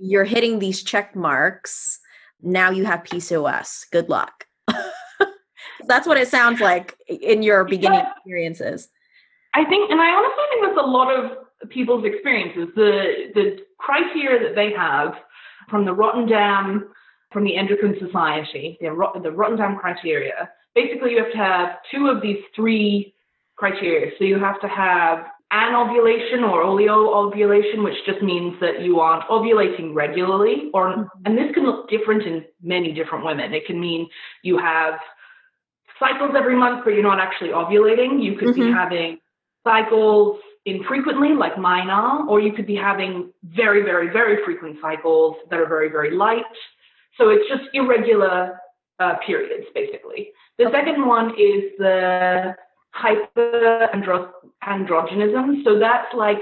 you're 0.00 0.24
hitting 0.24 0.58
these 0.58 0.82
check 0.82 1.14
marks, 1.14 2.00
now 2.42 2.70
you 2.70 2.84
have 2.84 3.04
PCOS. 3.04 3.90
Good 3.90 4.08
luck. 4.08 4.46
That's 5.86 6.06
what 6.06 6.16
it 6.16 6.28
sounds 6.28 6.60
like 6.60 6.96
in 7.08 7.42
your 7.42 7.64
beginning 7.64 8.00
yeah. 8.00 8.12
experiences. 8.16 8.88
I 9.54 9.64
think, 9.64 9.90
and 9.90 10.00
I 10.00 10.08
honestly 10.08 10.44
think 10.50 10.64
that's 10.64 10.86
a 10.86 10.88
lot 10.88 11.14
of 11.14 11.68
people's 11.68 12.06
experiences. 12.06 12.68
The 12.74 13.30
the 13.34 13.58
criteria 13.78 14.42
that 14.48 14.54
they 14.54 14.72
have 14.72 15.14
from 15.68 15.84
the 15.84 15.92
Rotterdam, 15.92 16.88
from 17.32 17.44
the 17.44 17.56
Endocrine 17.56 17.96
Society, 17.98 18.78
the, 18.80 18.90
the 19.22 19.30
Rotterdam 19.30 19.78
criteria. 19.78 20.50
Basically, 20.74 21.12
you 21.12 21.18
have 21.18 21.32
to 21.32 21.38
have 21.38 21.68
two 21.90 22.06
of 22.08 22.22
these 22.22 22.38
three 22.54 23.14
criteria. 23.56 24.12
So 24.18 24.24
you 24.24 24.38
have 24.38 24.60
to 24.60 24.68
have 24.68 25.26
anovulation 25.52 26.44
or 26.44 26.62
ovulation, 26.62 27.84
which 27.84 27.96
just 28.06 28.22
means 28.22 28.58
that 28.60 28.80
you 28.80 29.00
aren't 29.00 29.24
ovulating 29.24 29.94
regularly, 29.94 30.70
or 30.72 30.88
mm-hmm. 30.88 31.26
and 31.26 31.36
this 31.36 31.52
can 31.54 31.64
look 31.64 31.90
different 31.90 32.22
in 32.22 32.44
many 32.62 32.92
different 32.92 33.24
women. 33.24 33.52
It 33.52 33.66
can 33.66 33.78
mean 33.78 34.08
you 34.42 34.56
have 34.58 34.94
cycles 35.98 36.32
every 36.36 36.56
month, 36.56 36.84
but 36.84 36.94
you're 36.94 37.02
not 37.02 37.20
actually 37.20 37.50
ovulating. 37.50 38.24
You 38.24 38.36
could 38.36 38.48
mm-hmm. 38.48 38.68
be 38.68 38.72
having 38.72 39.18
cycles 39.62 40.40
infrequently, 40.64 41.34
like 41.34 41.58
mine 41.58 41.90
are, 41.90 42.26
or 42.26 42.40
you 42.40 42.52
could 42.52 42.66
be 42.66 42.76
having 42.76 43.30
very, 43.44 43.82
very, 43.82 44.08
very 44.08 44.42
frequent 44.44 44.78
cycles 44.80 45.36
that 45.50 45.58
are 45.58 45.68
very, 45.68 45.90
very 45.90 46.16
light. 46.16 46.44
So 47.18 47.30
it's 47.30 47.48
just 47.48 47.64
irregular 47.74 48.60
uh, 48.98 49.14
periods, 49.26 49.66
basically. 49.74 50.30
The 50.58 50.66
okay. 50.66 50.78
second 50.78 51.06
one 51.06 51.30
is 51.30 51.72
the 51.78 52.54
hyperandrogenism. 52.94 55.64
So 55.64 55.78
that's 55.78 56.14
like 56.14 56.40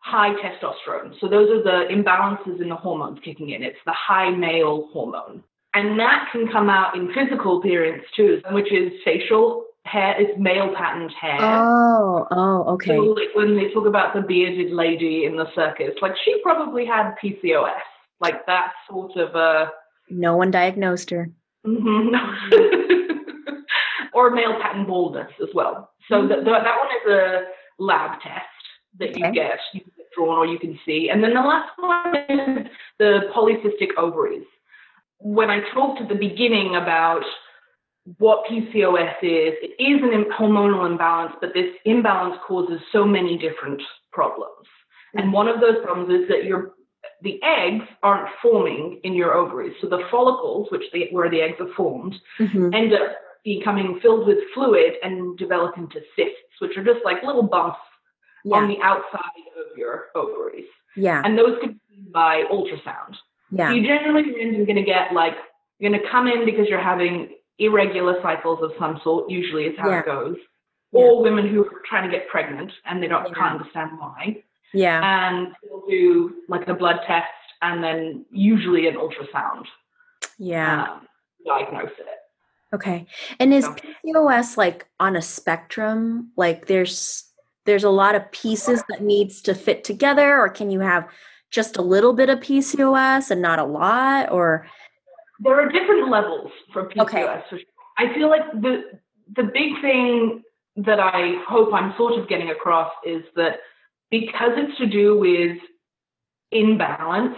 high 0.00 0.34
testosterone. 0.34 1.18
So 1.20 1.28
those 1.28 1.48
are 1.50 1.62
the 1.62 1.86
imbalances 1.90 2.60
in 2.60 2.68
the 2.68 2.76
hormones 2.76 3.18
kicking 3.24 3.48
in. 3.50 3.62
It's 3.62 3.78
the 3.86 3.92
high 3.92 4.30
male 4.30 4.88
hormone. 4.92 5.42
And 5.74 5.98
that 5.98 6.28
can 6.32 6.48
come 6.48 6.70
out 6.70 6.96
in 6.96 7.12
physical 7.12 7.58
appearance 7.58 8.04
too, 8.16 8.40
which 8.52 8.72
is 8.72 8.92
facial 9.04 9.64
hair, 9.84 10.14
it's 10.18 10.38
male 10.38 10.74
patterned 10.74 11.12
hair. 11.20 11.38
Oh, 11.40 12.26
oh, 12.30 12.64
okay. 12.74 12.96
So 12.96 13.02
like 13.02 13.34
when 13.34 13.56
they 13.56 13.72
talk 13.72 13.86
about 13.86 14.14
the 14.14 14.20
bearded 14.20 14.72
lady 14.72 15.24
in 15.24 15.36
the 15.36 15.46
circus, 15.54 15.94
like 16.02 16.14
she 16.24 16.40
probably 16.42 16.86
had 16.86 17.14
PCOS, 17.22 17.80
like 18.20 18.46
that 18.46 18.72
sort 18.88 19.16
of 19.16 19.34
a. 19.34 19.70
No 20.08 20.36
one 20.36 20.50
diagnosed 20.50 21.10
her. 21.10 21.30
Mm-hmm. 21.66 22.14
or 24.14 24.30
male 24.30 24.58
pattern 24.60 24.86
baldness 24.86 25.30
as 25.42 25.48
well. 25.54 25.90
So 26.08 26.16
mm-hmm. 26.16 26.28
the, 26.28 26.36
the, 26.36 26.44
that 26.44 26.64
one 26.64 26.90
is 26.96 27.12
a 27.12 27.42
lab 27.78 28.20
test 28.22 28.44
that 28.98 29.10
okay. 29.10 29.18
you 29.18 29.32
get, 29.32 29.58
you 29.74 29.80
can 29.80 29.92
get 29.96 30.06
drawn 30.16 30.38
or 30.38 30.46
you 30.46 30.58
can 30.58 30.78
see. 30.86 31.10
And 31.12 31.22
then 31.22 31.34
the 31.34 31.40
last 31.40 31.70
one 31.76 32.16
is 32.28 32.66
the 32.98 33.20
polycystic 33.34 33.90
ovaries. 33.98 34.46
When 35.18 35.50
I 35.50 35.60
talked 35.74 36.00
at 36.00 36.08
the 36.08 36.14
beginning 36.14 36.76
about 36.76 37.22
what 38.18 38.46
PCOS 38.46 39.16
is, 39.22 39.54
it 39.60 39.82
is 39.82 40.00
an 40.02 40.24
hormonal 40.38 40.86
imbalance, 40.88 41.34
but 41.40 41.52
this 41.54 41.74
imbalance 41.84 42.36
causes 42.46 42.80
so 42.92 43.04
many 43.04 43.36
different 43.36 43.82
problems. 44.12 44.66
Mm-hmm. 45.14 45.18
And 45.18 45.32
one 45.32 45.48
of 45.48 45.60
those 45.60 45.82
problems 45.84 46.22
is 46.22 46.28
that 46.28 46.44
your 46.44 46.72
the 47.22 47.40
eggs 47.42 47.84
aren't 48.02 48.28
forming 48.42 49.00
in 49.04 49.14
your 49.14 49.34
ovaries. 49.34 49.74
So 49.80 49.88
the 49.88 50.02
follicles, 50.10 50.68
which 50.70 50.84
the, 50.92 51.06
where 51.10 51.30
the 51.30 51.40
eggs 51.40 51.56
are 51.60 51.72
formed, 51.76 52.14
mm-hmm. 52.38 52.74
end 52.74 52.92
up 52.92 53.16
becoming 53.44 53.98
filled 54.02 54.26
with 54.26 54.38
fluid 54.54 54.94
and 55.02 55.38
develop 55.38 55.76
into 55.78 56.00
cysts, 56.16 56.60
which 56.60 56.76
are 56.76 56.84
just 56.84 57.04
like 57.04 57.22
little 57.22 57.42
bumps 57.42 57.78
yeah. 58.44 58.56
on 58.56 58.68
the 58.68 58.76
outside 58.82 59.20
of 59.58 59.76
your 59.78 60.06
ovaries. 60.14 60.66
Yeah. 60.96 61.22
And 61.24 61.38
those 61.38 61.56
can 61.60 61.80
be 61.88 62.08
by 62.12 62.42
ultrasound. 62.52 63.14
Yeah. 63.50 63.68
So 63.68 63.74
you 63.74 63.86
generally 63.86 64.22
are 64.22 64.64
going 64.64 64.76
to 64.76 64.82
get 64.82 65.12
like, 65.14 65.34
you're 65.78 65.90
going 65.90 66.02
to 66.02 66.10
come 66.10 66.26
in 66.26 66.44
because 66.44 66.66
you're 66.68 66.82
having 66.82 67.36
irregular 67.58 68.20
cycles 68.22 68.58
of 68.62 68.72
some 68.78 69.00
sort, 69.04 69.30
usually 69.30 69.64
is 69.64 69.74
how 69.78 69.90
yeah. 69.90 70.00
it 70.00 70.06
goes. 70.06 70.36
Yeah. 70.92 71.00
Or 71.00 71.22
women 71.22 71.48
who 71.48 71.64
are 71.64 71.82
trying 71.88 72.10
to 72.10 72.16
get 72.16 72.28
pregnant 72.28 72.72
and 72.84 73.02
they 73.02 73.08
don't 73.08 73.28
yeah. 73.28 73.34
can't 73.34 73.60
understand 73.60 73.90
why. 73.98 74.42
Yeah. 74.76 75.28
And 75.28 75.48
they'll 75.62 75.86
do 75.88 76.34
like 76.48 76.68
a 76.68 76.74
blood 76.74 77.00
test 77.06 77.26
and 77.62 77.82
then 77.82 78.26
usually 78.30 78.86
an 78.86 78.96
ultrasound. 78.96 79.64
Yeah. 80.38 80.84
Um, 80.84 81.06
diagnose 81.46 81.92
it. 81.98 82.06
Okay. 82.74 83.06
And 83.40 83.54
is 83.54 83.66
PCOS 83.66 84.56
like 84.56 84.86
on 85.00 85.16
a 85.16 85.22
spectrum? 85.22 86.32
Like 86.36 86.66
there's 86.66 87.24
there's 87.64 87.84
a 87.84 87.90
lot 87.90 88.14
of 88.14 88.30
pieces 88.30 88.82
that 88.88 89.02
needs 89.02 89.40
to 89.42 89.54
fit 89.54 89.82
together 89.82 90.38
or 90.38 90.48
can 90.48 90.70
you 90.70 90.80
have 90.80 91.08
just 91.50 91.76
a 91.76 91.82
little 91.82 92.12
bit 92.12 92.28
of 92.28 92.38
PCOS 92.40 93.30
and 93.30 93.40
not 93.40 93.58
a 93.58 93.64
lot 93.64 94.30
or 94.30 94.66
there 95.40 95.60
are 95.60 95.70
different 95.70 96.10
levels 96.10 96.50
for 96.72 96.88
PCOS. 96.88 97.00
Okay. 97.52 97.64
I 97.98 98.12
feel 98.14 98.28
like 98.28 98.52
the 98.52 98.82
the 99.36 99.44
big 99.44 99.80
thing 99.80 100.42
that 100.76 101.00
I 101.00 101.42
hope 101.48 101.72
I'm 101.72 101.94
sort 101.96 102.18
of 102.18 102.28
getting 102.28 102.50
across 102.50 102.92
is 103.04 103.22
that 103.36 103.60
because 104.10 104.52
it's 104.56 104.78
to 104.78 104.86
do 104.86 105.18
with 105.18 105.58
imbalance, 106.52 107.36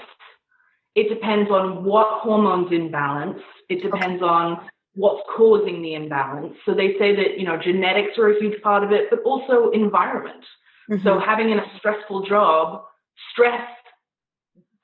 it 0.94 1.08
depends 1.08 1.50
on 1.50 1.84
what 1.84 2.20
hormones 2.20 2.72
imbalance. 2.72 3.40
It 3.68 3.82
depends 3.82 4.22
okay. 4.22 4.30
on 4.30 4.68
what's 4.94 5.22
causing 5.36 5.80
the 5.82 5.94
imbalance. 5.94 6.54
So 6.66 6.74
they 6.74 6.94
say 6.98 7.14
that, 7.14 7.38
you 7.38 7.44
know, 7.44 7.56
genetics 7.56 8.18
are 8.18 8.30
a 8.30 8.40
huge 8.40 8.60
part 8.62 8.82
of 8.82 8.90
it, 8.90 9.04
but 9.10 9.20
also 9.24 9.70
environment. 9.70 10.44
Mm-hmm. 10.90 11.06
So 11.06 11.20
having 11.20 11.52
a 11.52 11.60
stressful 11.78 12.26
job, 12.26 12.84
stress 13.32 13.62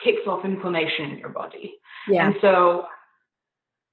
kicks 0.02 0.26
off 0.26 0.44
inflammation 0.44 1.10
in 1.12 1.18
your 1.18 1.30
body. 1.30 1.74
Yeah. 2.08 2.26
And 2.26 2.36
so 2.40 2.84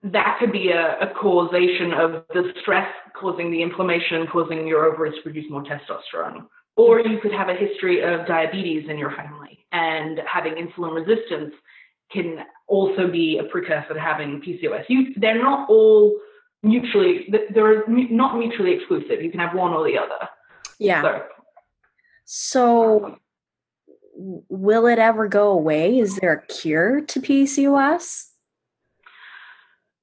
that 0.03 0.37
could 0.39 0.51
be 0.51 0.69
a, 0.69 0.99
a, 0.99 1.13
causation 1.13 1.93
of 1.93 2.23
the 2.33 2.51
stress 2.61 2.87
causing 3.19 3.51
the 3.51 3.61
inflammation, 3.61 4.27
causing 4.31 4.67
your 4.67 4.85
ovaries 4.85 5.13
to 5.15 5.21
produce 5.21 5.45
more 5.49 5.63
testosterone. 5.63 6.47
Or 6.81 6.99
you 6.99 7.19
could 7.19 7.31
have 7.31 7.49
a 7.49 7.53
history 7.53 8.01
of 8.01 8.25
diabetes 8.25 8.89
in 8.89 8.97
your 8.97 9.11
family 9.11 9.65
and 9.71 10.19
having 10.25 10.53
insulin 10.53 10.95
resistance 10.95 11.53
can 12.11 12.39
also 12.67 13.07
be 13.09 13.37
a 13.37 13.43
precursor 13.43 13.93
to 13.93 13.99
having 13.99 14.41
PCOS. 14.41 14.85
You, 14.89 15.13
they're 15.15 15.41
not 15.41 15.69
all 15.69 16.17
mutually, 16.63 17.31
they're 17.53 17.87
not 17.87 18.37
mutually 18.37 18.73
exclusive. 18.73 19.21
You 19.21 19.31
can 19.31 19.39
have 19.39 19.55
one 19.55 19.73
or 19.73 19.85
the 19.85 19.97
other. 19.97 20.27
Yeah. 20.79 21.01
So, 21.01 21.21
so 22.25 23.17
will 24.49 24.87
it 24.87 24.99
ever 24.99 25.27
go 25.27 25.51
away? 25.51 25.99
Is 25.99 26.17
there 26.17 26.33
a 26.33 26.47
cure 26.47 27.01
to 27.01 27.19
PCOS? 27.19 28.27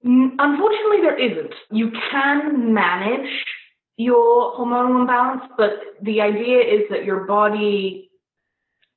Unfortunately, 0.05 1.01
there 1.03 1.19
isn't. 1.19 1.55
You 1.71 1.91
can 2.11 2.73
manage 2.73 3.29
your 3.99 4.55
hormonal 4.55 5.01
imbalance, 5.01 5.43
but 5.57 5.73
the 6.03 6.21
idea 6.21 6.61
is 6.61 6.83
that 6.89 7.05
your 7.05 7.25
body 7.25 8.11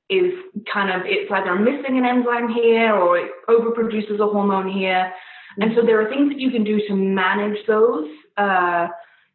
is 0.09 0.31
kind 0.71 0.91
of 0.91 1.01
it's 1.05 1.31
either 1.31 1.55
missing 1.55 1.97
an 1.97 2.05
enzyme 2.05 2.49
here 2.49 2.93
or 2.93 3.17
it 3.17 3.31
overproduces 3.49 4.19
a 4.19 4.27
hormone 4.27 4.71
here. 4.71 5.11
And 5.57 5.71
so 5.75 5.81
there 5.85 5.99
are 5.99 6.09
things 6.09 6.29
that 6.29 6.39
you 6.39 6.51
can 6.51 6.63
do 6.63 6.79
to 6.87 6.95
manage 6.95 7.57
those 7.67 8.07
uh, 8.37 8.87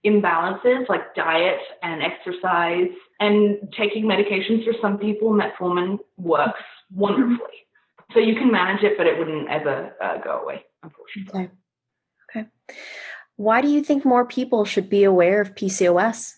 imbalances, 0.04 0.88
like 0.88 1.14
diet 1.16 1.58
and 1.82 2.00
exercise, 2.00 2.94
and 3.18 3.58
taking 3.76 4.04
medications 4.04 4.64
for 4.64 4.72
some 4.80 4.98
people. 4.98 5.30
Metformin 5.30 5.98
works 6.16 6.62
wonderfully. 6.94 7.66
So 8.12 8.20
you 8.20 8.34
can 8.36 8.52
manage 8.52 8.84
it, 8.84 8.96
but 8.96 9.06
it 9.06 9.18
wouldn't 9.18 9.48
ever 9.50 9.92
uh, 10.00 10.18
go 10.18 10.42
away, 10.42 10.64
unfortunately. 10.82 11.50
Okay. 12.30 12.40
Okay. 12.40 12.48
Why 13.36 13.60
do 13.60 13.68
you 13.68 13.82
think 13.82 14.04
more 14.04 14.24
people 14.24 14.64
should 14.64 14.88
be 14.88 15.04
aware 15.04 15.40
of 15.40 15.54
PCOS? 15.54 16.32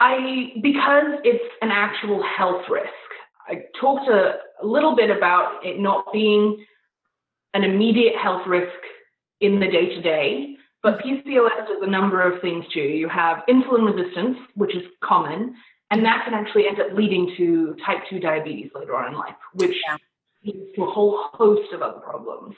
I 0.00 0.52
because 0.62 1.20
it's 1.24 1.44
an 1.62 1.70
actual 1.70 2.22
health 2.22 2.64
risk. 2.70 2.90
I 3.48 3.62
talked 3.80 4.08
a, 4.08 4.36
a 4.62 4.66
little 4.66 4.94
bit 4.94 5.10
about 5.10 5.64
it 5.64 5.80
not 5.80 6.12
being 6.12 6.64
an 7.54 7.64
immediate 7.64 8.14
health 8.16 8.46
risk 8.46 8.76
in 9.40 9.60
the 9.60 9.66
day 9.66 9.88
to 9.94 10.02
day, 10.02 10.56
but 10.82 10.98
mm-hmm. 10.98 11.28
PCOS 11.28 11.66
does 11.66 11.82
a 11.82 11.90
number 11.90 12.20
of 12.20 12.42
things 12.42 12.64
too. 12.72 12.80
You 12.80 13.08
have 13.08 13.38
insulin 13.48 13.94
resistance, 13.94 14.36
which 14.54 14.74
is 14.74 14.82
common, 15.02 15.54
and 15.90 16.04
that 16.04 16.24
can 16.24 16.34
actually 16.34 16.66
end 16.68 16.80
up 16.80 16.96
leading 16.96 17.32
to 17.38 17.76
type 17.86 18.02
2 18.10 18.20
diabetes 18.20 18.70
later 18.74 18.94
on 18.94 19.12
in 19.12 19.18
life, 19.18 19.34
which 19.54 19.76
yeah. 19.88 19.96
leads 20.44 20.74
to 20.74 20.82
a 20.82 20.90
whole 20.90 21.28
host 21.32 21.72
of 21.72 21.80
other 21.80 22.00
problems. 22.00 22.54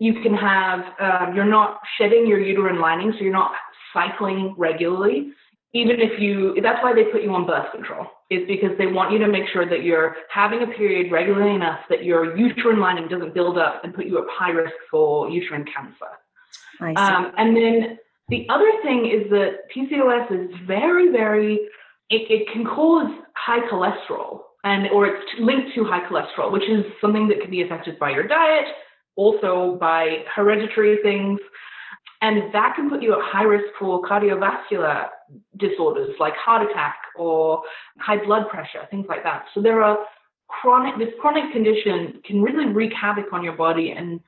You 0.00 0.14
can 0.22 0.34
have, 0.34 0.80
um, 0.98 1.36
you're 1.36 1.44
not 1.44 1.80
shedding 1.96 2.26
your 2.26 2.40
uterine 2.40 2.80
lining, 2.80 3.12
so 3.12 3.22
you're 3.22 3.32
not 3.32 3.52
cycling 3.92 4.54
regularly. 4.58 5.32
Even 5.72 6.00
if 6.00 6.18
you 6.18 6.56
that's 6.60 6.82
why 6.82 6.92
they 6.92 7.04
put 7.04 7.22
you 7.22 7.32
on 7.32 7.46
birth 7.46 7.70
control 7.70 8.06
is 8.28 8.40
because 8.48 8.70
they 8.76 8.88
want 8.88 9.12
you 9.12 9.18
to 9.18 9.28
make 9.28 9.44
sure 9.52 9.68
that 9.68 9.84
you're 9.84 10.16
having 10.28 10.62
a 10.62 10.66
period 10.66 11.12
regularly 11.12 11.54
enough 11.54 11.78
that 11.88 12.02
your 12.02 12.36
uterine 12.36 12.80
lining 12.80 13.06
doesn't 13.06 13.34
build 13.34 13.56
up 13.56 13.84
and 13.84 13.94
put 13.94 14.06
you 14.06 14.18
at 14.18 14.24
high 14.28 14.50
risk 14.50 14.74
for 14.90 15.30
uterine 15.30 15.64
cancer. 15.64 16.10
Um, 16.98 17.32
and 17.36 17.56
then 17.56 17.98
the 18.30 18.46
other 18.48 18.70
thing 18.82 19.06
is 19.06 19.28
that 19.30 19.68
pcos 19.74 20.32
is 20.32 20.50
very 20.66 21.12
very 21.12 21.54
it, 22.08 22.30
it 22.30 22.48
can 22.52 22.64
cause 22.64 23.10
high 23.34 23.60
cholesterol 23.70 24.40
and 24.64 24.88
or 24.90 25.06
it's 25.06 25.26
linked 25.40 25.74
to 25.74 25.84
high 25.84 26.06
cholesterol 26.08 26.50
which 26.50 26.68
is 26.68 26.84
something 27.00 27.28
that 27.28 27.40
can 27.40 27.50
be 27.50 27.62
affected 27.62 27.98
by 27.98 28.10
your 28.10 28.26
diet 28.26 28.66
also 29.16 29.76
by 29.80 30.24
hereditary 30.34 30.98
things 31.02 31.40
and 32.22 32.52
that 32.52 32.74
can 32.76 32.90
put 32.90 33.02
you 33.02 33.14
at 33.14 33.20
high 33.22 33.44
risk 33.44 33.66
for 33.78 34.02
cardiovascular 34.02 35.08
disorders 35.56 36.14
like 36.20 36.34
heart 36.36 36.68
attack 36.70 36.96
or 37.16 37.62
high 37.98 38.22
blood 38.22 38.48
pressure, 38.48 38.86
things 38.90 39.06
like 39.08 39.22
that. 39.22 39.46
So 39.54 39.62
there 39.62 39.82
are 39.82 39.98
chronic, 40.48 40.98
this 40.98 41.14
chronic 41.20 41.50
condition 41.52 42.20
can 42.24 42.42
really 42.42 42.66
wreak 42.66 42.92
havoc 42.92 43.32
on 43.32 43.42
your 43.42 43.54
body 43.54 43.92
and 43.92 44.20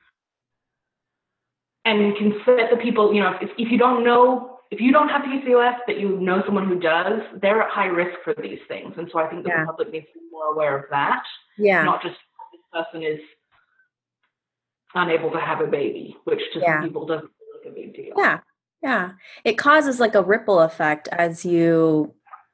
and 1.85 2.15
can 2.15 2.33
set 2.45 2.71
the 2.71 2.77
people, 2.77 3.13
you 3.13 3.19
know, 3.19 3.33
if, 3.41 3.49
if 3.57 3.69
you 3.69 3.77
don't 3.77 4.03
know 4.05 4.59
if 4.71 4.81
you 4.81 4.91
don't 4.91 5.09
have 5.09 5.21
PCOS, 5.21 5.75
but 5.85 5.99
you 5.99 6.19
know 6.19 6.41
someone 6.47 6.67
who 6.67 6.79
does, 6.79 7.21
they're 7.43 7.61
at 7.61 7.69
high 7.69 7.85
risk 7.85 8.17
for 8.23 8.33
these 8.41 8.57
things. 8.67 8.95
And 8.97 9.07
so 9.11 9.19
I 9.19 9.27
think 9.27 9.43
the 9.43 9.49
Yeah. 9.49 9.65
public 9.65 9.91
needs 9.91 10.07
to 10.13 10.19
be 10.19 10.25
more 10.31 10.45
aware 10.45 10.75
of 10.75 10.89
that, 10.89 11.21
Yeah. 11.57 11.83
not 11.83 12.01
just 12.01 12.15
this 12.51 12.61
person 12.71 13.03
is 13.03 13.19
unable 14.95 15.31
to 15.31 15.39
have 15.39 15.61
a 15.61 15.67
baby, 15.67 16.17
which 16.25 16.41
to 16.53 16.59
Yeah. 16.59 16.75
some 16.79 16.83
people 16.87 17.05
doesn't 17.05 17.23
look 17.25 17.63
like 17.65 17.71
a 17.71 17.75
big 17.75 17.93
deal. 17.95 18.13
Yeah. 18.17 18.39
Yeah. 18.81 19.11
It 19.43 19.57
causes 19.57 19.99
like 19.99 20.15
a 20.15 20.21
ripple 20.21 20.59
effect 20.59 21.07
as 21.09 21.45
you 21.45 22.13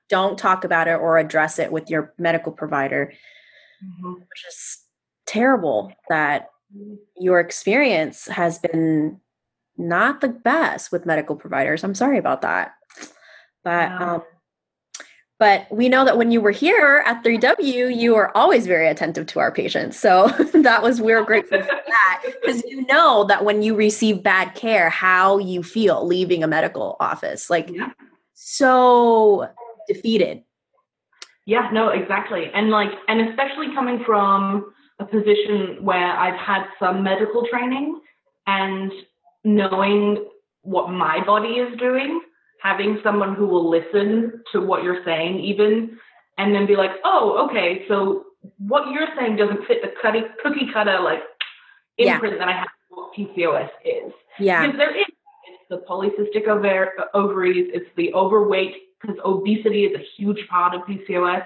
don't 0.09 0.37
talk 0.39 0.63
about 0.63 0.87
it 0.87 0.99
or 0.99 1.17
address 1.17 1.59
it 1.59 1.71
with 1.71 1.89
your 1.89 2.13
medical 2.17 2.51
provider, 2.51 3.13
Mhm. 3.83 4.13
which 4.19 4.45
is 4.47 4.85
terrible 5.25 5.91
that 6.09 6.49
your 7.15 7.39
experience 7.39 8.27
has 8.27 8.59
been 8.59 9.19
not 9.77 10.21
the 10.21 10.29
best 10.29 10.91
with 10.91 11.05
medical 11.05 11.35
providers. 11.35 11.83
I'm 11.83 11.95
sorry 11.95 12.17
about 12.17 12.41
that. 12.41 12.73
But 13.63 13.89
Yeah. 13.89 14.13
um 14.13 14.23
but 15.39 15.65
we 15.71 15.87
know 15.87 16.03
that 16.03 16.17
when 16.17 16.31
you 16.31 16.41
were 16.41 16.51
here 16.51 17.01
at 17.05 17.23
3W, 17.23 17.95
you 17.95 18.13
were 18.13 18.35
always 18.37 18.67
very 18.67 18.89
attentive 18.89 19.25
to 19.27 19.39
our 19.39 19.51
patients. 19.51 19.97
So 19.97 20.27
that 20.53 20.83
was 20.83 21.01
we're 21.01 21.23
grateful 21.23 21.61
for 21.61 21.67
that 21.87 22.23
because 22.41 22.61
you 22.65 22.85
know 22.87 23.23
that 23.23 23.45
when 23.45 23.61
you 23.63 23.73
receive 23.73 24.21
bad 24.21 24.53
care, 24.53 24.89
how 24.89 25.37
you 25.37 25.63
feel 25.63 26.05
leaving 26.05 26.43
a 26.43 26.47
medical 26.47 26.97
office, 26.99 27.49
like 27.49 27.69
Yeah. 27.71 27.91
so 28.33 29.47
defeated. 29.87 30.43
Yeah, 31.45 31.69
no, 31.71 31.89
exactly. 31.89 32.51
And 32.53 32.69
like, 32.69 32.91
and 33.07 33.29
especially 33.29 33.73
coming 33.73 34.03
from 34.05 34.73
a 34.99 35.05
position 35.05 35.77
where 35.81 36.11
I've 36.17 36.39
had 36.39 36.65
some 36.77 37.01
medical 37.01 37.47
training 37.49 38.01
and 38.45 38.91
knowing 39.45 40.25
what 40.63 40.89
my 40.89 41.23
body 41.25 41.53
is 41.53 41.75
doing, 41.79 42.21
having 42.61 42.99
someone 43.03 43.35
who 43.35 43.47
will 43.47 43.69
listen 43.69 44.43
to 44.51 44.59
what 44.61 44.83
you're 44.83 45.03
saying, 45.05 45.39
even, 45.39 45.97
and 46.37 46.53
then 46.53 46.65
be 46.65 46.75
like, 46.75 46.91
oh, 47.03 47.47
okay, 47.49 47.85
so 47.87 48.25
what 48.57 48.91
you're 48.91 49.07
saying 49.17 49.35
doesn't 49.35 49.65
fit 49.65 49.81
the 49.81 49.91
cutty, 50.01 50.21
cookie 50.43 50.69
cutter 50.73 50.99
like 50.99 51.21
Yeah. 51.97 52.15
imprint 52.15 52.39
that 52.39 52.47
I 52.47 52.53
have 52.53 52.67
of 52.91 52.97
what 52.97 53.13
PCOS 53.13 53.69
is. 53.85 54.13
Yeah. 54.39 54.65
Because 54.65 54.77
there 54.77 54.95
is, 54.95 55.05
it's 55.47 55.69
the 55.69 55.83
polycystic 55.89 56.47
ovar- 56.47 56.91
ovaries, 57.13 57.69
it's 57.73 57.89
the 57.95 58.13
overweight, 58.13 58.75
because 59.01 59.17
obesity 59.23 59.85
is 59.85 59.95
a 59.95 60.03
huge 60.17 60.47
part 60.49 60.73
of 60.75 60.81
PCOS, 60.81 61.45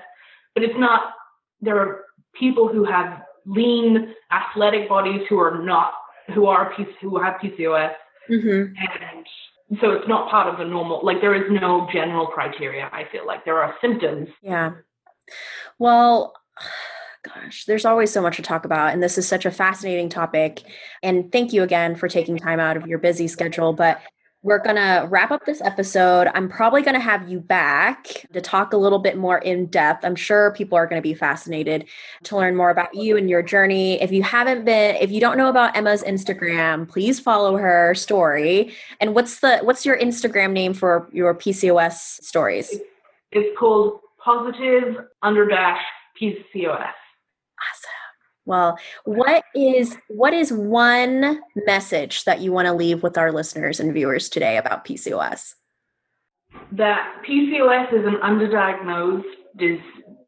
but 0.54 0.64
it's 0.64 0.78
not, 0.78 1.14
there 1.62 1.80
are 1.80 2.06
people 2.34 2.68
who 2.68 2.84
have 2.84 3.24
lean, 3.46 4.14
athletic 4.32 4.90
bodies 4.90 5.22
who 5.30 5.40
are 5.40 5.64
not, 5.64 5.94
who 6.34 6.46
are, 6.48 6.74
who 7.02 7.18
have 7.20 7.36
PCOS, 7.42 7.94
hmm 8.28 8.40
and 8.40 9.26
so 9.82 9.92
it's 9.92 10.08
not 10.08 10.30
part 10.30 10.48
of 10.48 10.58
the 10.58 10.66
normal, 10.66 11.02
like 11.04 11.22
there 11.22 11.36
is 11.36 11.50
no 11.50 11.88
general 11.92 12.28
criteria, 12.28 12.90
I 12.92 13.06
feel 13.12 13.26
like. 13.26 13.46
There 13.46 13.60
are 13.60 13.76
symptoms. 13.82 14.30
Yeah. 14.42 14.72
Well, 15.80 16.34
gosh, 17.24 17.66
there's 17.66 17.86
always 17.86 18.12
so 18.12 18.22
much 18.22 18.36
to 18.36 18.42
talk 18.42 18.66
about. 18.66 18.94
And 18.94 19.02
this 19.02 19.18
is 19.18 19.28
such 19.28 19.46
a 19.46 19.52
fascinating 19.52 20.10
topic. 20.10 20.62
And 21.02 21.32
thank 21.32 21.54
you 21.54 21.64
again 21.64 21.96
for 21.96 22.08
taking 22.08 22.38
time 22.38 22.60
out 22.60 22.78
of 22.78 22.88
your 22.88 23.00
busy 23.00 23.28
schedule. 23.28 23.74
But 23.74 24.02
we're 24.44 24.60
going 24.60 24.76
to 24.76 25.08
wrap 25.10 25.32
up 25.32 25.46
this 25.46 25.62
episode. 25.62 26.30
I'm 26.34 26.50
probably 26.50 26.82
going 26.82 26.96
to 26.96 27.00
have 27.00 27.30
you 27.30 27.40
back 27.40 28.28
to 28.34 28.42
talk 28.42 28.74
a 28.74 28.78
little 28.78 29.00
bit 29.00 29.18
more 29.18 29.38
in 29.38 29.68
depth. 29.68 30.04
I'm 30.04 30.18
sure 30.18 30.52
people 30.52 30.78
are 30.78 30.86
going 30.86 31.02
to 31.02 31.04
be 31.04 31.14
fascinated 31.14 31.86
to 32.24 32.36
learn 32.36 32.56
more 32.56 32.70
about 32.70 32.94
you 32.94 33.16
and 33.16 33.30
your 33.30 33.42
journey. 33.42 34.02
If 34.02 34.12
you 34.12 34.22
haven't 34.22 34.66
been, 34.66 34.98
if 34.98 35.12
you 35.12 35.22
don't 35.22 35.38
know 35.38 35.48
about 35.48 35.76
Emma's 35.78 36.04
Instagram, 36.04 36.90
please 36.90 37.22
follow 37.22 37.56
her 37.56 37.96
story. 37.96 38.74
And 39.00 39.16
what's 39.16 39.40
the 39.40 39.60
what's 39.60 39.86
your 39.86 39.98
Instagram 39.98 40.52
name 40.52 40.74
for 40.74 41.10
your 41.14 41.34
PCOS 41.34 42.22
stories? 42.22 42.76
It's 43.32 43.58
called 43.58 44.02
positive 44.24 45.06
under 45.22 45.48
dash 45.48 45.82
PCOS. 46.22 46.92
Awesome. 47.64 47.93
Well, 48.46 48.78
what 49.06 49.44
is 49.56 49.98
what 50.10 50.34
is 50.34 50.52
one 50.52 51.40
message 51.66 52.26
that 52.26 52.42
you 52.42 52.52
want 52.52 52.66
to 52.66 52.74
leave 52.74 53.02
with 53.02 53.18
our 53.18 53.32
listeners 53.32 53.80
and 53.80 53.94
viewers 53.94 54.28
today 54.30 54.58
about 54.58 54.86
PCOS? 54.86 55.54
that 56.72 57.22
PCOS 57.28 57.94
is 57.94 58.06
an 58.06 58.16
underdiagnosed 58.24 59.24
dis- 59.58 59.80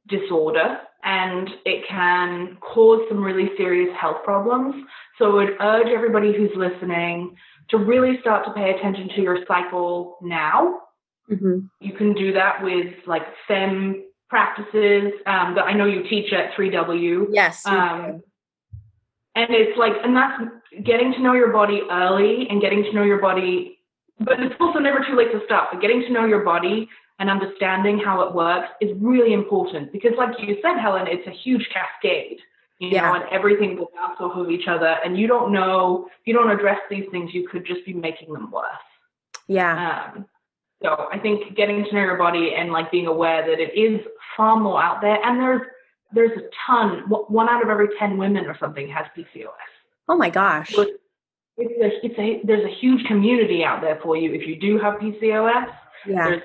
disorder 0.07 0.79
and 1.03 1.49
it 1.65 1.85
can 1.87 2.57
cause 2.61 3.01
some 3.09 3.23
really 3.23 3.49
serious 3.57 3.95
health 3.99 4.23
problems. 4.23 4.75
So 5.19 5.31
I 5.31 5.33
would 5.33 5.49
urge 5.59 5.87
everybody 5.87 6.33
who's 6.35 6.51
listening 6.55 7.35
to 7.69 7.77
really 7.77 8.19
start 8.21 8.45
to 8.45 8.53
pay 8.53 8.71
attention 8.71 9.09
to 9.15 9.21
your 9.21 9.39
cycle 9.47 10.17
now. 10.21 10.79
Mm-hmm. 11.31 11.59
You 11.79 11.93
can 11.93 12.13
do 12.13 12.33
that 12.33 12.63
with 12.63 12.93
like 13.05 13.23
FEMM 13.49 14.01
practices 14.29 15.13
um, 15.25 15.55
that 15.55 15.65
I 15.65 15.73
know 15.73 15.85
you 15.85 16.03
teach 16.09 16.33
at 16.33 16.53
3W. 16.53 17.27
Yes. 17.31 17.65
Um, 17.65 18.23
and 19.35 19.47
it's 19.49 19.77
like 19.77 19.93
and 20.03 20.15
that's 20.15 20.41
getting 20.83 21.13
to 21.13 21.21
know 21.21 21.33
your 21.33 21.51
body 21.51 21.81
early 21.91 22.47
and 22.49 22.61
getting 22.61 22.83
to 22.83 22.93
know 22.93 23.03
your 23.03 23.19
body 23.19 23.79
but 24.19 24.39
it's 24.39 24.55
also 24.61 24.79
never 24.79 25.03
too 25.05 25.15
late 25.15 25.31
to 25.31 25.41
stop. 25.45 25.69
but 25.71 25.81
getting 25.81 26.01
to 26.01 26.09
know 26.11 26.25
your 26.25 26.43
body 26.43 26.87
and 27.19 27.29
understanding 27.29 27.99
how 27.99 28.21
it 28.21 28.33
works 28.33 28.69
is 28.81 28.91
really 28.99 29.33
important 29.33 29.91
because 29.91 30.13
like 30.17 30.29
you 30.39 30.57
said 30.61 30.79
helen 30.79 31.05
it's 31.07 31.27
a 31.27 31.31
huge 31.31 31.69
cascade 31.73 32.37
you 32.79 32.89
Yeah. 32.89 33.01
know 33.01 33.13
and 33.15 33.23
everything 33.31 33.77
will 33.77 33.91
bounce 33.95 34.19
off 34.19 34.35
of 34.37 34.49
each 34.49 34.67
other 34.67 34.97
and 35.03 35.17
you 35.17 35.27
don't 35.27 35.51
know 35.51 36.07
if 36.19 36.27
you 36.27 36.33
don't 36.33 36.49
address 36.49 36.79
these 36.89 37.05
things 37.11 37.33
you 37.33 37.47
could 37.47 37.65
just 37.65 37.85
be 37.85 37.93
making 37.93 38.33
them 38.33 38.51
worse 38.51 38.65
yeah. 39.47 40.11
um, 40.15 40.25
so 40.83 41.07
I 41.11 41.17
think 41.19 41.55
getting 41.55 41.83
to 41.85 41.93
know 41.95 42.01
your 42.01 42.17
body 42.17 42.53
and 42.55 42.71
like 42.71 42.91
being 42.91 43.07
aware 43.07 43.45
that 43.45 43.59
it 43.59 43.77
is 43.77 44.01
far 44.35 44.59
more 44.59 44.81
out 44.81 45.01
there, 45.01 45.23
and 45.23 45.39
there's 45.39 45.61
there's 46.13 46.31
a 46.37 46.43
ton. 46.67 47.03
One 47.09 47.49
out 47.49 47.63
of 47.63 47.69
every 47.69 47.87
ten 47.99 48.17
women 48.17 48.45
or 48.45 48.57
something 48.57 48.87
has 48.89 49.05
PCOS. 49.17 49.47
Oh 50.07 50.15
my 50.17 50.29
gosh. 50.29 50.73
So 50.73 50.85
it's, 51.57 51.71
a, 51.81 52.05
it's 52.05 52.19
a 52.19 52.45
there's 52.45 52.65
a 52.65 52.75
huge 52.75 53.05
community 53.05 53.63
out 53.63 53.81
there 53.81 53.99
for 54.03 54.15
you 54.17 54.33
if 54.33 54.45
you 54.47 54.55
do 54.59 54.77
have 54.79 54.95
PCOS. 54.95 55.73
Yeah. 56.07 56.29
There's 56.29 56.43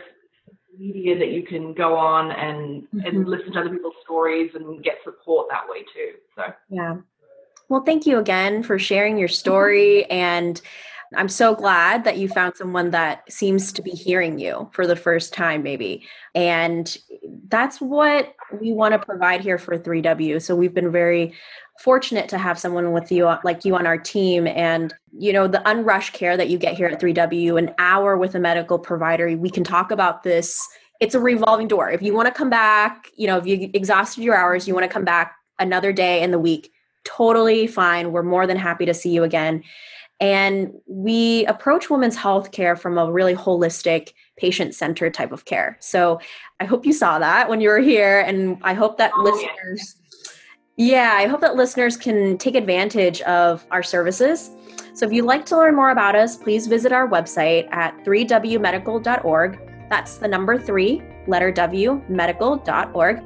media 0.79 1.19
that 1.19 1.29
you 1.29 1.43
can 1.43 1.75
go 1.75 1.95
on 1.97 2.31
and 2.31 2.87
Mhm. 2.95 3.07
and 3.07 3.29
listen 3.29 3.53
to 3.53 3.61
other 3.61 3.69
people's 3.71 3.95
stories 4.03 4.53
and 4.55 4.83
get 4.83 4.99
support 5.05 5.49
that 5.51 5.69
way 5.69 5.83
too. 5.95 6.12
So 6.37 6.45
Yeah. 6.71 6.97
Well, 7.69 7.83
thank 7.83 8.07
you 8.07 8.19
again 8.19 8.62
for 8.62 8.79
sharing 8.79 9.19
your 9.19 9.29
story. 9.29 10.05
And 10.11 10.61
I'm 11.16 11.29
so 11.29 11.55
glad 11.55 12.05
that 12.05 12.18
you 12.18 12.29
found 12.29 12.57
someone 12.57 12.90
that 12.90 13.31
seems 13.31 13.73
to 13.73 13.83
be 13.83 13.90
hearing 13.90 14.38
you 14.38 14.70
for 14.73 14.87
the 14.87 14.94
first 14.94 15.33
time, 15.33 15.62
maybe. 15.62 16.07
And 16.37 16.96
that's 17.49 17.81
what 17.81 18.35
we 18.61 18.73
want 18.73 18.92
to 18.92 18.99
provide 18.99 19.40
here 19.40 19.59
for 19.59 19.77
3W. 19.77 20.40
So 20.40 20.55
we've 20.55 20.75
been 20.75 20.92
very 20.92 21.35
fortunate 21.81 22.29
to 22.29 22.38
have 22.38 22.59
someone 22.59 22.92
with 22.92 23.11
you 23.11 23.25
like 23.42 23.64
you 23.64 23.75
on 23.75 23.87
our 23.87 23.99
team. 23.99 24.46
And 24.46 24.94
you 25.18 25.33
know 25.33 25.49
the 25.49 25.68
unrushed 25.68 26.12
care 26.12 26.37
that 26.37 26.49
you 26.49 26.59
get 26.59 26.77
here 26.77 26.87
at 26.87 27.01
3W 27.01 27.59
an 27.59 27.75
hour 27.79 28.16
with 28.16 28.35
a 28.35 28.38
medical 28.38 28.79
provider 28.79 29.37
we 29.37 29.51
can 29.51 29.64
talk 29.64 29.90
about 29.90 30.23
this. 30.23 30.61
It's 31.01 31.14
a 31.14 31.20
revolving 31.20 31.68
door. 31.68 31.90
If 31.90 32.03
you 32.03 32.14
want 32.14 32.29
to 32.29 32.35
come 32.35 32.51
back 32.51 33.09
you 33.16 33.27
know 33.27 33.38
if 33.38 33.46
you 33.46 33.70
exhausted 33.75 34.23
your 34.23 34.37
hours 34.37 34.68
you 34.68 34.75
want 34.75 34.85
to 34.85 34.92
come 34.92 35.05
back 35.05 35.35
another 35.59 35.92
day 35.92 36.23
in 36.23 36.31
the 36.31 36.38
week 36.38 36.70
totally 37.05 37.66
fine. 37.66 38.12
We're 38.12 38.23
more 38.23 38.46
than 38.46 38.57
happy 38.57 38.87
to 38.87 38.94
see 38.94 39.11
you 39.11 39.25
again 39.25 39.64
and 40.21 40.73
we 40.87 41.47
approach 41.47 41.89
women's 41.91 42.17
health 42.17 42.53
care 42.53 42.77
from 42.77 42.99
a 42.99 43.11
really 43.11 43.35
holistic 43.35 44.13
patient 44.37 44.75
centered 44.75 45.15
type 45.15 45.33
of 45.33 45.45
care 45.45 45.77
so 45.81 46.21
i 46.61 46.65
hope 46.65 46.85
you 46.87 46.93
saw 46.93 47.19
that 47.19 47.49
when 47.49 47.61
you 47.61 47.69
were 47.69 47.79
here 47.79 48.21
and 48.21 48.59
i 48.63 48.75
hope 48.75 48.99
that 48.99 49.11
Oh, 49.15 49.25
yeah. 49.25 49.33
listeners 49.33 49.97
yeah, 50.77 51.13
I 51.15 51.27
hope 51.27 51.43
that 51.43 51.57
listeners 51.57 51.95
can 51.99 52.39
take 52.39 52.55
advantage 52.55 53.21
of 53.23 53.67
our 53.71 53.83
services. 53.83 54.51
So 54.95 55.05
if 55.05 55.13
you'd 55.13 55.27
like 55.27 55.45
to 55.47 55.57
learn 55.59 55.77
more 55.77 55.91
about 55.91 56.17
us, 56.17 56.39
please 56.39 56.67
visit 56.69 56.91
our 56.91 57.07
website 57.07 57.71
at 57.71 58.03
3wmedical.org. 58.03 59.61
That's 59.91 60.17
the 60.17 60.29
number 60.29 60.59
three, 60.59 61.03
letter 61.27 61.53
W, 61.53 62.03
medical.org. 62.09 63.23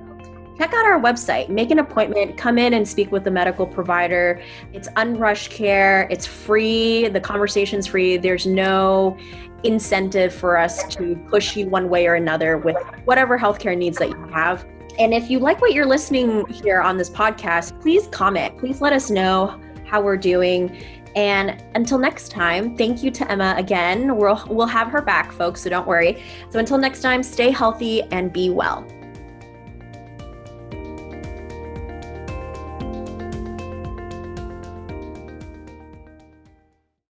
Check 0.57 0.73
out 0.73 0.85
our 0.85 1.01
website, 1.01 1.49
make 1.49 1.73
an 1.73 1.81
appointment, 1.81 2.37
come 2.37 2.59
in 2.59 2.75
and 2.75 2.87
speak 2.87 3.11
with 3.11 3.25
the 3.25 3.31
medical 3.31 3.67
provider. 3.67 4.40
It's 4.73 4.88
unrushed 4.97 5.51
care, 5.51 6.07
it's 6.11 6.27
free, 6.27 7.09
the 7.09 7.21
conversation's 7.21 7.88
free. 7.88 8.17
There's 8.17 8.47
no 8.47 9.19
incentive 9.64 10.33
for 10.33 10.57
us 10.57 10.85
to 10.95 11.17
push 11.29 11.57
you 11.57 11.67
one 11.69 11.88
way 11.88 12.07
or 12.07 12.14
another 12.14 12.59
with 12.59 12.77
whatever 13.05 13.37
healthcare 13.37 13.77
needs 13.77 13.99
that 13.99 14.11
you 14.11 14.27
have. 14.33 14.64
And 14.99 15.12
if 15.12 15.29
you 15.29 15.40
like 15.40 15.61
what 15.61 15.73
you're 15.73 15.87
listening 15.87 16.47
here 16.47 16.81
on 16.81 16.97
this 16.97 17.11
podcast, 17.11 17.81
please 17.81 18.07
comment. 18.09 18.57
Please 18.59 18.81
let 18.81 18.93
us 18.93 19.11
know 19.11 19.61
how 19.85 20.01
we're 20.01 20.17
doing. 20.17 20.77
And 21.17 21.64
until 21.75 21.99
next 21.99 22.31
time, 22.31 22.77
thank 22.77 23.03
you 23.03 23.11
to 23.11 23.31
Emma 23.31 23.55
again. 23.57 24.17
We'll 24.17 24.43
we'll 24.49 24.67
have 24.67 24.88
her 24.88 25.01
back, 25.01 25.33
folks, 25.33 25.62
so 25.62 25.71
don't 25.71 25.87
worry. 25.87 26.23
So 26.51 26.59
until 26.59 26.79
next 26.79 27.03
time, 27.03 27.23
stay 27.23 27.51
healthy 27.51 28.03
and 28.12 28.33
be 28.33 28.51
well. 28.51 28.87